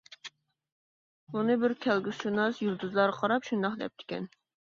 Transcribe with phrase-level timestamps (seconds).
[1.33, 4.29] بۇنى بىر كەلگۈسىشۇناس يۇلتۇزلارغا قاراپ شۇنداق دەپتىكەن.